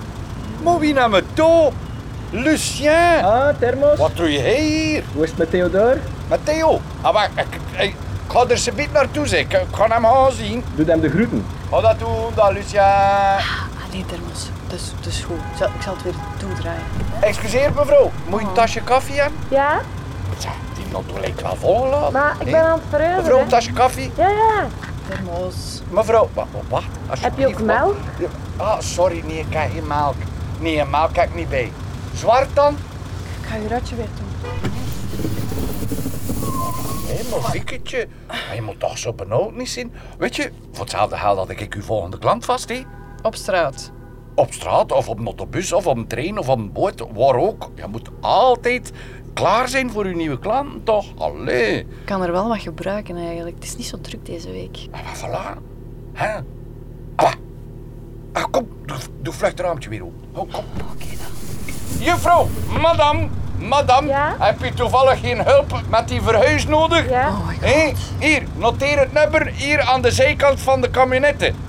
mo, 0.61 0.79
wie 0.79 0.93
naar 0.93 1.09
me 1.09 1.23
toe? 1.33 1.71
Lucien. 2.29 3.23
Ah, 3.23 3.55
thermos. 3.59 3.97
Wat 3.97 4.15
doe 4.15 4.31
je 4.31 4.39
hier? 4.39 5.03
Hoe 5.13 5.23
is 5.23 5.29
het 5.29 5.37
met 5.37 5.49
Theodor? 5.49 5.97
Met 6.27 6.39
Theo. 6.43 6.81
Ah, 7.01 7.13
wacht. 7.13 7.29
Ik, 7.35 7.45
ik, 7.71 7.81
ik 7.81 7.95
ga 8.27 8.45
er 8.47 8.57
ze 8.57 8.71
niet 8.75 8.91
naartoe, 8.91 9.27
zeg. 9.27 9.41
Ik, 9.41 9.61
ga 9.71 9.87
hem 9.87 10.05
gaan 10.05 10.31
zien. 10.31 10.63
Doe 10.75 10.85
hem 10.85 10.99
de 10.99 11.09
groeten. 11.09 11.45
Ga 11.69 11.81
dat 11.81 11.99
doen, 11.99 12.31
dag, 12.35 12.51
Lucien. 12.51 13.64
Nee, 13.95 14.05
thermos. 14.05 14.49
Dat 14.67 14.79
is, 14.79 14.91
dat 14.97 15.05
is 15.05 15.23
goed. 15.23 15.35
Ik 15.37 15.57
zal, 15.57 15.67
ik 15.67 15.81
zal 15.81 15.93
het 15.93 16.03
weer 16.03 16.13
toedraaien. 16.37 16.81
Excuseer, 17.21 17.71
mevrouw. 17.75 18.11
Moet 18.27 18.39
je 18.41 18.45
een 18.47 18.53
tasje 18.53 18.81
koffie 18.81 19.19
hebben? 19.21 19.39
Ja, 19.49 19.81
Tja, 20.37 20.51
die 20.75 20.93
auto 20.93 21.19
lijkt 21.19 21.41
wel 21.41 21.55
volgeladen. 21.55 22.11
maar 22.13 22.35
ik 22.39 22.51
ben 22.51 22.61
aan 22.63 22.71
het 22.79 22.81
verhuizen. 22.89 23.17
Mevrouw, 23.21 23.37
hè. 23.37 23.43
een 23.43 23.49
tasje 23.49 23.73
koffie? 23.73 24.11
Ja, 24.17 24.27
ja. 24.29 24.67
Thermos. 25.07 25.81
Mevrouw, 25.89 26.29
wa- 26.33 26.45
wa- 26.51 26.59
wacht. 26.69 27.21
Heb 27.21 27.37
je 27.37 27.47
ook 27.47 27.61
melk? 27.61 27.95
wacht. 28.19 28.33
Ah, 28.57 28.79
sorry, 28.79 29.23
nee, 29.25 29.39
ik 29.39 29.45
heb 29.53 29.71
geen 29.71 29.87
melk. 29.87 30.15
Nee, 30.59 30.85
melk 30.85 31.15
heb 31.15 31.29
ik 31.29 31.35
niet 31.35 31.49
bij. 31.49 31.71
Zwart 32.15 32.47
dan? 32.55 32.77
Ik 33.41 33.47
ga 33.47 33.55
uw 33.57 33.67
ratje 33.67 33.95
weer 33.95 34.05
doen. 34.17 34.33
Hé, 37.07 37.23
maar 38.27 38.55
je 38.55 38.61
moet 38.61 38.79
toch 38.79 38.97
zo 38.97 39.13
benauwd 39.13 39.55
niet 39.55 39.69
zien. 39.69 39.93
Weet 40.17 40.35
je, 40.35 40.51
voor 40.71 40.81
hetzelfde 40.81 41.17
geld 41.17 41.37
dat 41.37 41.49
ik 41.49 41.73
uw 41.73 41.81
volgende 41.81 42.17
klant 42.17 42.45
vast, 42.45 42.69
hè? 42.69 42.83
Op 43.25 43.36
straat. 43.36 43.91
Op 44.36 44.53
straat, 44.53 44.91
of 44.91 45.10
op 45.10 45.20
een 45.20 45.25
autobus, 45.25 45.74
of 45.74 45.88
op 45.88 45.98
een 45.98 46.08
trein, 46.08 46.38
of 46.38 46.50
op 46.50 46.58
een 46.58 46.72
boot, 46.72 47.03
waar 47.13 47.36
ook. 47.36 47.70
Je 47.75 47.84
moet 47.91 48.10
altijd 48.20 48.91
klaar 49.34 49.67
zijn 49.67 49.91
voor 49.91 50.05
uw 50.05 50.15
nieuwe 50.15 50.39
klant, 50.39 50.86
toch? 50.86 51.05
Allee. 51.17 51.79
Ik 51.79 51.88
kan 52.05 52.22
er 52.24 52.32
wel 52.32 52.48
wat 52.48 52.60
gebruiken 52.60 53.17
eigenlijk. 53.17 53.55
Het 53.55 53.63
is 53.63 53.75
niet 53.75 53.86
zo 53.86 54.01
druk 54.01 54.25
deze 54.25 54.51
week. 54.51 54.88
Ah, 54.91 55.00
maar 55.03 55.17
voilà. 55.17 55.58
Hè? 56.13 56.36
Ah, 57.15 57.34
ah, 58.34 58.44
kom, 58.51 58.67
doe, 58.86 58.98
doe 59.22 59.34
vlug 59.34 59.50
het 59.50 59.60
raampje 59.60 59.89
weer 59.89 60.03
open. 60.03 60.27
Oh, 60.32 60.53
kom. 60.53 60.63
Oké 60.94 61.05
dan. 61.17 62.05
Juffrouw, 62.05 62.48
madame, 62.82 63.27
madame, 63.60 64.08
Ja? 64.08 64.36
heb 64.39 64.63
je 64.63 64.74
toevallig 64.74 65.20
geen 65.20 65.44
hulp 65.44 65.82
met 65.89 66.08
die 66.08 66.22
verhuis 66.22 66.67
nodig? 66.67 67.10
Ja. 67.10 67.29
Oh 67.29 67.48
my 67.48 67.53
god. 67.53 67.63
Hé, 67.63 67.91
hier, 68.20 68.44
noteer 68.55 69.00
het 69.00 69.13
nummer 69.13 69.48
hier 69.48 69.82
aan 69.82 70.01
de 70.01 70.12
zijkant 70.12 70.60
van 70.60 70.82
de 70.82 70.89
camionetten. 70.89 71.64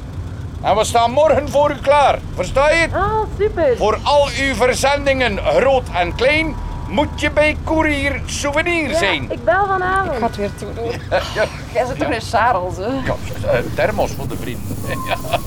En 0.66 0.76
we 0.76 0.84
staan 0.84 1.10
morgen 1.10 1.48
voor 1.48 1.70
u 1.70 1.74
klaar. 1.74 2.18
Versta 2.34 2.70
je 2.70 2.76
het? 2.76 2.92
Oh, 2.94 3.22
super. 3.38 3.76
Voor 3.76 3.98
al 4.02 4.26
uw 4.26 4.54
verzendingen, 4.54 5.38
groot 5.38 5.88
en 5.94 6.14
klein, 6.14 6.54
moet 6.88 7.20
je 7.20 7.30
bij 7.30 7.56
Courier 7.64 8.22
Souvenir 8.24 8.88
Ja, 8.90 8.98
zijn. 8.98 9.30
ik 9.30 9.44
bel 9.44 9.62
Ik 9.62 9.66
vanavond. 9.68 10.16
ga 10.18 10.26
het 10.26 10.36
weer 10.36 10.54
toedoen. 10.54 10.90
Ja, 11.34 11.44
Jij 11.72 11.86
zit 11.86 11.98
toch 11.98 12.08
een 12.08 12.20
Charles, 12.20 12.76
hè? 12.76 12.86
ja, 12.86 13.14
eh, 13.46 13.58
thermos 13.74 14.10
voor 14.10 14.28
de 14.28 14.36
vrienden. 14.36 14.76
Ja. 15.08 15.38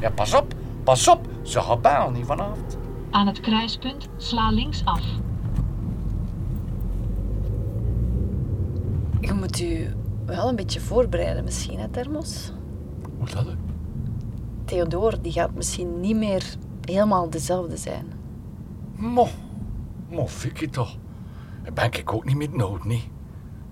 ja, 0.00 0.10
pas 0.10 0.34
op, 0.34 0.54
pas 0.84 1.08
op. 1.08 1.26
Ze 1.42 1.60
gaat 1.60 1.82
bellen 1.82 2.12
niet 2.12 2.26
vanavond. 2.26 2.76
Aan 3.10 3.26
het 3.26 3.40
kruispunt 3.40 4.08
sla 4.16 4.50
links 4.50 4.82
af. 4.84 5.00
Je 9.20 9.32
moet 9.32 9.60
u 9.60 9.94
wel 10.26 10.48
een 10.48 10.56
beetje 10.56 10.80
voorbereiden 10.80 11.44
misschien, 11.44 11.78
hè, 11.78 11.88
Thermos? 11.88 12.52
Hoe 13.18 13.26
dat? 13.34 13.44
Theodor 14.66 15.14
die 15.22 15.32
gaat 15.32 15.54
misschien 15.54 16.00
niet 16.00 16.16
meer 16.16 16.44
helemaal 16.84 17.30
dezelfde 17.30 17.76
zijn. 17.76 18.12
Mo, 18.94 19.28
mo, 20.10 20.26
Vicky 20.26 20.68
toch. 20.68 20.96
Dat 21.64 21.74
ben 21.74 21.84
ik 21.84 22.12
ook 22.12 22.24
niet 22.24 22.36
meer 22.36 22.48
nood, 22.52 22.84
niet. 22.84 23.04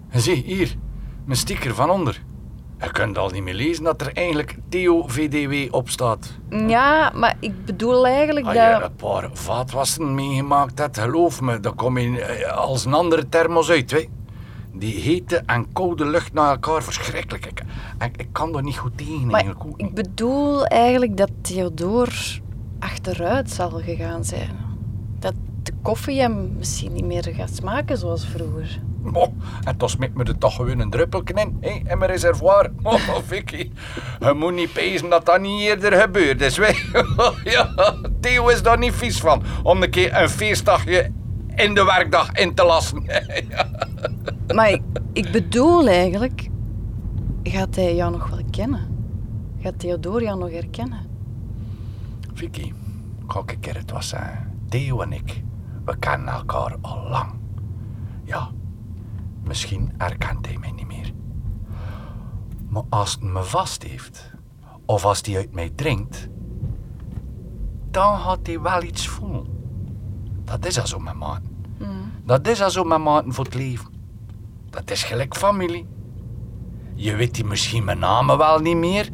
En 0.09 0.21
zie, 0.21 0.43
hier, 0.47 0.77
mijn 1.25 1.39
sticker 1.39 1.75
van 1.75 1.91
onder. 1.91 2.23
Je 2.81 2.91
kunt 2.91 3.19
al 3.19 3.29
niet 3.29 3.43
meer 3.43 3.55
lezen 3.55 3.85
dat 3.85 4.01
er 4.01 4.13
eigenlijk 4.13 4.57
Theo 4.69 5.05
VDW 5.07 5.75
op 5.75 5.89
staat. 5.89 6.39
Ja, 6.51 7.13
maar 7.15 7.37
ik 7.41 7.65
bedoel 7.65 8.07
eigenlijk 8.07 8.47
Als 8.47 8.55
je 8.55 8.77
dat... 8.81 8.83
een 8.83 8.97
paar 8.97 9.31
vaatwassen 9.33 10.15
meegemaakt 10.15 10.79
hebt, 10.79 10.99
geloof 10.99 11.41
me, 11.41 11.61
dan 11.61 11.75
kom 11.75 11.99
je 11.99 12.21
eh, 12.21 12.57
als 12.57 12.85
een 12.85 12.95
andere 12.95 13.29
thermos 13.29 13.71
uit. 13.71 13.91
Hè. 13.91 14.09
Die 14.77 15.01
hete 15.01 15.43
en 15.47 15.73
koude 15.73 16.07
lucht 16.07 16.33
naar 16.33 16.51
elkaar, 16.51 16.83
verschrikkelijk. 16.83 17.47
Ik, 17.47 17.63
ik, 18.05 18.17
ik 18.17 18.29
kan 18.33 18.57
er 18.57 18.63
niet 18.63 18.77
goed 18.79 18.99
tegen 18.99 19.27
Maar 19.27 19.41
eigenlijk. 19.41 19.65
ook 19.65 19.81
ik 19.81 19.95
bedoel 19.95 20.67
eigenlijk 20.67 21.17
dat 21.17 21.31
Theodor 21.41 22.41
achteruit 22.79 23.51
zal 23.51 23.71
gegaan 23.71 24.25
zijn. 24.25 24.51
Dat 25.19 25.35
de 25.63 25.73
koffie 25.83 26.21
hem 26.21 26.53
misschien 26.59 26.93
niet 26.93 27.05
meer 27.05 27.29
gaat 27.35 27.55
smaken 27.55 27.99
zoals 27.99 28.27
vroeger. 28.27 28.81
Mo, 29.03 29.35
en 29.65 29.77
toch 29.77 29.91
smeet 29.91 30.15
me 30.15 30.25
er 30.25 30.39
toch 30.39 30.55
gewoon 30.55 30.79
een 30.79 30.91
druppelken 30.91 31.37
in, 31.37 31.57
hè, 31.61 31.69
in 31.69 31.99
mijn 31.99 32.11
reservoir. 32.11 32.71
Oh, 32.83 32.95
Vicky, 33.27 33.71
je 34.21 34.33
moet 34.33 34.55
niet 34.55 34.73
pezen 34.73 35.11
dat 35.11 35.27
dat 35.27 35.41
niet 35.41 35.61
eerder 35.61 35.93
gebeurd 35.93 36.41
is. 36.41 36.59
Ja, 37.45 37.95
Theo 38.21 38.49
is 38.49 38.63
daar 38.63 38.79
niet 38.79 38.95
vies 38.95 39.21
van, 39.21 39.43
om 39.63 39.83
een 39.83 39.91
keer 39.91 40.17
een 40.17 40.29
feestdagje 40.29 41.11
in 41.55 41.75
de 41.75 41.85
werkdag 41.85 42.33
in 42.33 42.55
te 42.55 42.65
lassen. 42.65 43.05
Maar 44.53 44.71
ik, 44.71 44.83
ik 45.13 45.33
bedoel 45.33 45.89
eigenlijk, 45.89 46.51
gaat 47.43 47.75
hij 47.75 47.95
jou 47.95 48.13
nog 48.13 48.29
wel 48.29 48.43
kennen? 48.51 48.89
Gaat 49.61 49.79
Theodor 49.79 50.23
jou 50.23 50.39
nog 50.39 50.51
herkennen? 50.51 51.07
Vicky, 52.35 52.73
een 53.27 53.61
keer 53.61 53.77
het 53.77 53.91
was 53.91 54.09
zeggen. 54.09 54.53
Theo 54.69 55.01
en 55.01 55.13
ik, 55.13 55.43
we 55.85 55.97
kennen 55.97 56.35
elkaar 56.35 56.77
al 56.81 57.09
lang. 57.09 57.33
Ja, 58.25 58.51
misschien 59.45 59.93
herkent 59.99 60.47
hij 60.47 60.59
mij 60.59 60.71
niet 60.71 60.87
meer. 60.87 61.13
Maar 62.69 62.83
als 62.89 63.17
hij 63.21 63.31
me 63.31 63.43
vast 63.43 63.83
heeft, 63.83 64.33
of 64.85 65.05
als 65.05 65.21
hij 65.23 65.37
uit 65.37 65.53
mij 65.53 65.71
drinkt, 65.75 66.29
dan 67.91 68.19
gaat 68.19 68.47
hij 68.47 68.61
wel 68.61 68.83
iets 68.83 69.09
voelen. 69.09 69.47
Dat 70.45 70.67
is 70.67 70.81
al 70.81 70.87
zo 70.87 70.99
met 70.99 71.15
maten. 71.15 71.53
Dat 72.25 72.47
is 72.47 72.63
al 72.63 72.71
zo 72.71 72.85
met 72.85 72.99
maten 72.99 73.33
voor 73.33 73.45
het 73.45 73.55
leven. 73.55 73.94
Dat 74.75 74.91
is 74.91 75.03
gelijk 75.03 75.37
familie. 75.37 75.87
Je 76.95 77.15
weet 77.15 77.35
die 77.35 77.45
misschien 77.45 77.85
mijn 77.85 77.99
namen 77.99 78.39
wel 78.39 78.59
niet 78.59 78.77
meer, 78.77 79.09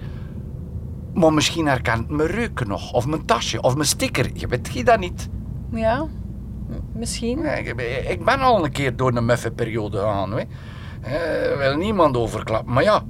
maar 1.15 1.33
misschien 1.33 1.67
herkent 1.67 2.09
mijn 2.09 2.29
reuken 2.29 2.69
nog, 2.69 2.93
of 2.93 3.07
mijn 3.07 3.25
tasje, 3.25 3.61
of 3.61 3.75
mijn 3.75 3.89
sticker. 3.89 4.31
Je 4.35 4.47
weet 4.47 4.69
je 4.73 4.85
dat 4.85 4.99
niet. 4.99 5.29
Ja, 5.73 6.07
misschien. 6.93 7.45
Ik, 8.09 8.25
ben 8.25 8.41
al 8.41 8.65
een 8.65 8.73
keer 8.73 8.97
door 8.97 9.17
een 9.17 9.25
muffe 9.25 9.51
periode 9.51 9.99
gegaan. 9.99 10.33
Hè. 10.33 10.43
Eh, 11.01 11.57
wil 11.57 11.77
niemand 11.77 12.17
overklappen, 12.17 12.73
maar 12.73 12.83
ja, 12.83 13.03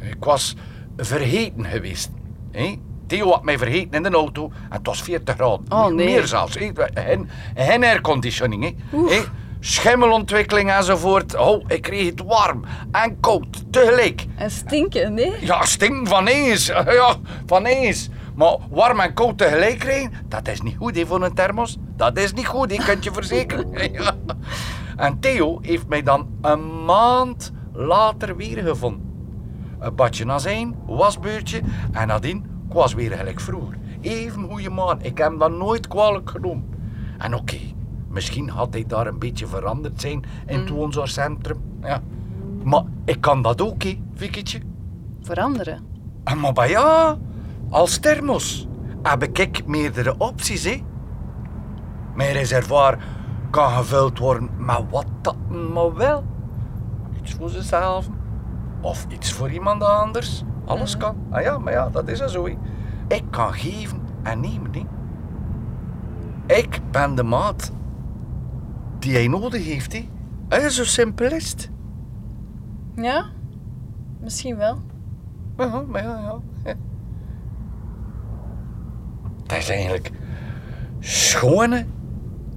ik 0.00 0.24
was 0.24 0.56
vergeten 0.96 1.64
geweest. 1.64 2.10
Hè. 2.50 2.74
Theo 3.06 3.30
had 3.30 3.44
mij 3.44 3.58
vergeten 3.58 3.92
in 3.92 4.02
de 4.02 4.16
auto 4.16 4.44
en 4.44 4.76
het 4.76 4.86
was 4.86 5.02
40 5.02 5.34
graden. 5.34 5.66
Oh, 5.68 5.86
nee. 5.86 6.06
Meer 6.06 6.26
zelfs. 6.26 6.58
hè. 6.94 7.16
Geen 7.54 7.84
airconditioning. 7.84 8.74
Hè. 8.90 9.20
Schimmelontwikkeling 9.64 10.70
enzovoort. 10.70 11.36
Oh, 11.36 11.64
ik 11.66 11.82
kreeg 11.82 12.06
het 12.06 12.22
warm 12.22 12.64
en 12.92 13.20
koud 13.20 13.72
tegelijk. 13.72 14.26
En 14.36 14.50
stinken, 14.50 15.14
nee? 15.14 15.32
Ja, 15.40 15.64
stinken 15.64 16.06
van 16.06 16.26
eens. 16.26 16.66
Ja, 16.98 17.14
van 17.46 17.66
eens. 17.66 18.08
Maar 18.34 18.56
warm 18.70 19.00
en 19.00 19.14
koud 19.14 19.38
tegelijk 19.38 19.78
krijgen, 19.78 20.12
dat 20.28 20.48
is 20.48 20.60
niet 20.60 20.76
goed 20.76 20.96
hè, 20.96 21.06
voor 21.06 21.22
een 21.22 21.34
thermos. 21.34 21.76
Dat 21.96 22.18
is 22.18 22.32
niet 22.32 22.46
goed, 22.46 22.72
ik 22.72 22.78
kan 22.78 22.96
je 23.00 23.12
verzekeren. 23.12 23.70
Ja. 23.92 24.14
En 24.96 25.20
Theo 25.20 25.58
heeft 25.62 25.88
mij 25.88 26.02
dan 26.02 26.26
een 26.40 26.84
maand 26.84 27.52
later 27.72 28.36
weer 28.36 28.62
gevonden. 28.62 29.10
Een 29.78 29.94
badje 29.94 30.30
azijn, 30.30 30.76
wasbeurtje 30.86 31.60
en 31.92 32.06
nadien, 32.06 32.36
ik 32.68 32.72
was 32.72 32.94
weer 32.94 33.10
gelijk 33.10 33.40
vroeger. 33.40 33.78
Even 34.00 34.48
goede 34.50 34.70
man, 34.70 35.02
ik 35.02 35.18
heb 35.18 35.28
hem 35.28 35.38
dan 35.38 35.58
nooit 35.58 35.88
kwalijk 35.88 36.30
genomen. 36.30 36.68
En 37.18 37.34
oké, 37.34 37.58
misschien 38.12 38.48
had 38.48 38.72
hij 38.72 38.84
daar 38.86 39.06
een 39.06 39.18
beetje 39.18 39.46
veranderd 39.46 40.00
zijn 40.00 40.24
in 40.46 40.58
het 40.58 40.68
woonzorgcentrum. 40.68 41.60
Ja. 41.82 42.00
Maar 42.62 42.82
ik 43.04 43.20
kan 43.20 43.42
dat 43.42 43.60
ook, 43.60 43.82
Vikketje. 44.14 44.60
Veranderen. 45.20 45.80
Ah, 46.24 46.40
Maar 46.40 46.52
bij 46.52 46.68
ja, 46.68 47.16
als 47.70 47.98
thermos 47.98 48.68
heb 49.02 49.22
ik 49.22 49.66
meerdere 49.66 50.14
opties, 50.18 50.64
hè. 50.64 50.82
Mijn 52.14 52.32
reservoir 52.32 52.98
kan 53.50 53.70
gevuld 53.70 54.18
worden 54.18 54.50
met 54.58 54.80
wat 54.90 55.06
dat 55.20 55.36
maar 55.72 55.94
wel. 55.94 56.24
Iets 57.22 57.32
voor 57.34 57.48
zichzelf 57.48 58.08
of 58.80 59.06
iets 59.08 59.32
voor 59.32 59.50
iemand 59.50 59.82
anders. 59.82 60.42
Alles 60.64 60.96
kan. 60.96 61.16
Ah 61.30 61.42
ja, 61.42 61.58
maar 61.58 61.72
ja, 61.72 61.88
dat 61.88 62.08
is 62.08 62.18
zo. 62.18 62.46
Ik 63.08 63.22
kan 63.30 63.52
geven 63.52 64.00
en 64.22 64.40
nemen. 64.40 64.70
Ik 66.46 66.80
ben 66.90 67.14
de 67.14 67.22
maat 67.22 67.72
die 69.02 69.14
hij 69.14 69.28
nodig 69.28 69.64
heeft, 69.64 69.92
hè. 69.92 70.08
Eh, 70.48 70.66
zo 70.66 70.84
simpel 70.84 71.32
is 71.32 71.50
het. 71.50 71.70
Ja? 72.96 73.24
Misschien 74.20 74.56
wel. 74.56 74.78
Ja, 75.58 75.84
maar 75.88 76.02
ja, 76.02 76.40
ja. 76.64 76.74
Dat 79.46 79.58
is 79.58 79.68
eigenlijk 79.68 80.10
schone 81.00 81.86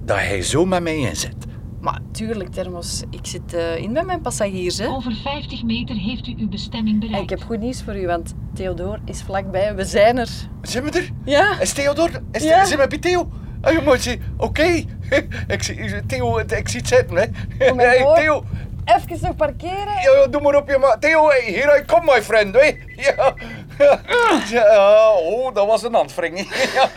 dat 0.04 0.16
hij 0.16 0.42
zo 0.42 0.64
met 0.66 0.82
mij 0.82 0.96
inzet. 0.96 1.34
Maar 1.80 2.00
tuurlijk, 2.10 2.50
Thermos. 2.52 3.02
Ik 3.10 3.26
zit 3.26 3.54
eh, 3.54 3.76
in 3.76 3.92
met 3.92 4.06
mijn 4.06 4.20
passagiers, 4.20 4.78
hè. 4.78 4.86
Over 4.88 5.12
50 5.14 5.62
meter 5.62 5.96
heeft 5.96 6.26
u 6.26 6.34
uw 6.38 6.48
bestemming 6.48 6.94
En 6.94 7.00
bereikt. 7.00 7.22
ik 7.30 7.38
heb 7.38 7.46
goed 7.48 7.58
nieuws 7.60 7.82
voor 7.82 7.96
u, 7.96 8.06
want 8.06 8.34
Theodor 8.54 9.00
is 9.04 9.22
vlakbij. 9.22 9.74
We 9.74 9.84
zijn 9.84 10.18
er. 10.18 10.28
Zijn 10.62 10.84
we 10.84 10.90
er? 10.90 11.10
Ja? 11.24 11.60
Is 11.60 11.72
Theodor? 11.72 12.10
Is 12.32 12.42
Ja. 12.44 12.64
zijn 12.64 12.80
we 12.80 12.86
bij 12.88 12.98
Theo? 12.98 13.28
Ah, 13.60 13.72
je 13.72 13.80
moet. 13.84 14.18
Oké. 14.36 14.84
ik 15.54 15.62
zie 15.62 16.06
Theo, 16.06 16.38
ik 16.38 16.68
zie 16.68 16.80
het 16.80 16.88
zitten, 16.88 17.16
hè. 17.16 17.26
Kom 17.68 17.78
Hey. 17.78 18.12
Theo. 18.14 18.44
Even 18.84 19.18
nog 19.20 19.36
parkeren. 19.36 20.00
Ja, 20.02 20.26
doe 20.26 20.40
maar 20.40 20.54
op 20.54 20.68
je 20.68 20.78
ma. 20.78 20.96
Theo, 20.98 21.28
hey, 21.28 21.42
here 21.52 21.78
I 21.80 21.84
come, 21.84 22.12
my 22.14 22.22
friend. 22.22 22.54
Hè. 22.54 22.74
Ja. 23.06 23.34
ja. 24.50 25.10
Oh, 25.10 25.54
dat 25.54 25.66
was 25.66 25.82
een 25.82 25.94
handwringing. 25.94 26.48
ja. 26.74 26.88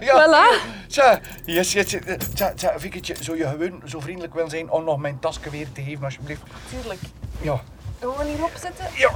ja. 0.00 0.26
Voilà. 0.26 0.78
Tja, 0.88 1.20
yes, 1.44 1.72
yes, 1.72 1.90
yes. 1.90 2.02
Tja, 2.34 2.52
tja, 2.54 2.72
Vikketje, 2.76 3.14
zou 3.20 3.36
je 3.36 3.46
gewoon 3.46 3.82
zo 3.84 4.00
vriendelijk 4.00 4.34
willen 4.34 4.50
zijn 4.50 4.70
om 4.70 4.84
nog 4.84 4.98
mijn 4.98 5.18
tasje 5.18 5.50
weer 5.50 5.66
te 5.72 5.82
geven, 5.82 6.04
alsjeblieft? 6.04 6.42
Tuurlijk. 6.70 7.00
Ja. 7.40 7.60
Gewoon 8.00 8.26
hierop 8.26 8.50
zetten. 8.60 8.86
Ja, 8.94 9.10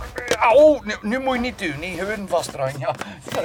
oh, 0.55 0.83
nu, 0.85 0.95
nu 1.03 1.19
moet 1.19 1.35
je 1.35 1.41
niet 1.41 1.59
doen. 1.59 1.79
Nee, 1.81 1.97
gewoon 1.99 2.29
vastdraaien. 2.29 2.79
Ja, 2.81 2.95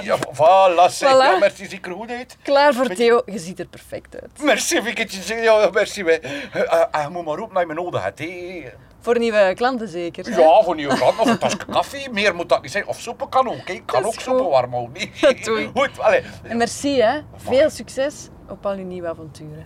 ja 0.02 0.18
voilà, 0.18 0.92
zeg. 0.94 1.10
Voilà. 1.10 1.18
Ja, 1.18 1.38
merci, 1.40 1.66
ziet 1.66 1.86
er 1.86 1.92
goed 1.92 2.10
uit. 2.12 2.38
Klaar 2.44 2.74
voor 2.74 2.88
Theo. 2.88 3.22
Je 3.26 3.40
ziet 3.40 3.60
er 3.60 3.68
perfect 3.68 4.22
uit. 4.22 4.44
Merci, 4.44 4.82
Vikketje. 4.82 5.36
Ja, 5.36 5.70
merci. 5.74 6.04
wij. 6.04 6.22
Eh, 6.22 7.04
je 7.04 7.10
moet 7.10 7.26
maar 7.26 7.36
roepen 7.38 7.54
naar 7.56 7.66
mijn 7.66 7.78
nodig 7.80 8.04
hebt. 8.04 8.20
hè. 8.20 8.64
Voor 9.02 9.20
nieuwe 9.20 9.54
klanten 9.56 9.88
zeker. 9.88 10.26
hè? 10.26 10.40
Ja, 10.40 10.62
voor 10.64 10.76
nieuwe 10.76 10.98
kant 10.98 11.20
of 11.20 11.28
een 11.28 11.38
tasje 11.38 11.66
koffie. 11.72 12.10
Meer 12.10 12.36
moet 12.36 12.50
dat 12.50 12.62
niet 12.62 12.72
zijn. 12.72 12.88
Of 12.88 13.00
soepen 13.00 13.30
kan 13.30 13.48
ook. 13.50 13.70
Ik 13.70 13.86
kan 13.86 14.04
ook 14.06 14.14
soepen 14.20 14.50
warm 14.50 14.72
houden. 14.74 15.02
ik. 15.02 15.70
Goed, 15.76 16.00
allee. 16.00 16.22
En 16.44 16.58
merci, 16.58 17.02
hè. 17.02 17.20
Veel 17.36 17.70
succes 17.70 18.28
op 18.50 18.66
al 18.66 18.76
uw 18.76 18.84
nieuwe 18.86 19.08
avonturen. 19.08 19.66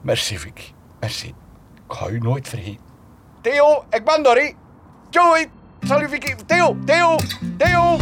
Merci, 0.00 0.38
Vic. 0.38 0.72
Merci. 1.00 1.26
Ik 1.88 1.92
ga 1.96 2.06
u 2.08 2.18
nooit 2.18 2.48
vergeten. 2.48 2.92
Theo, 3.40 3.84
ik 3.90 4.04
ben 4.04 4.22
daar, 4.22 4.52
Doei. 5.14 5.46
Salut, 5.86 6.10
Vicky. 6.10 6.34
Theo, 6.46 6.76
Theo, 6.84 7.16
Theo. 7.56 7.98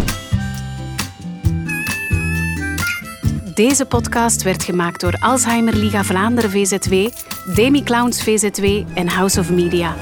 Deze 3.55 3.85
podcast 3.87 4.43
werd 4.43 4.63
gemaakt 4.63 5.01
door 5.01 5.17
Alzheimer 5.21 5.77
Liga 5.77 6.05
Vlaanderen 6.05 6.51
VZW, 6.51 7.09
Demi 7.55 7.83
Clowns 7.83 8.23
VZW 8.23 8.65
en 8.95 9.09
House 9.09 9.41
of 9.41 9.51
Media. 9.51 9.95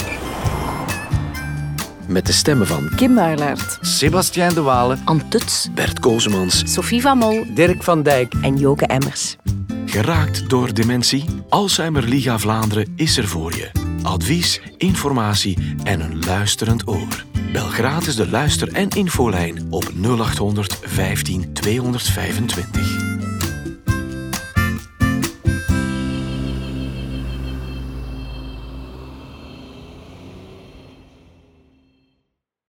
Met 2.06 2.26
de 2.26 2.32
stemmen 2.32 2.66
van 2.66 2.90
Kim 2.96 3.12
Maarlaert. 3.12 3.78
Sebastien 3.80 4.54
de 4.54 4.62
Walen, 4.62 5.00
Antuts 5.04 5.68
Bert 5.74 6.00
Kozemans, 6.00 6.62
Sophie 6.72 7.00
van 7.00 7.18
Mol, 7.18 7.44
Dirk 7.54 7.82
van 7.82 8.02
Dijk. 8.02 8.34
en 8.42 8.56
Joke 8.56 8.86
Emmers. 8.86 9.36
geraakt 9.86 10.50
door 10.50 10.74
dementie? 10.74 11.24
Alzheimer 11.48 12.02
Liga 12.02 12.38
Vlaanderen 12.38 12.92
is 12.96 13.16
er 13.16 13.28
voor 13.28 13.52
je. 13.52 13.79
Advies, 14.02 14.60
informatie 14.76 15.76
en 15.84 16.00
een 16.00 16.24
luisterend 16.24 16.88
oor. 16.88 17.24
Bel 17.52 17.66
gratis 17.66 18.16
de 18.16 18.28
luister- 18.28 18.72
en 18.72 18.88
infolijn 18.88 19.66
op 19.70 19.92
0800 19.94 20.78
15 20.82 21.52
225. 21.52 23.09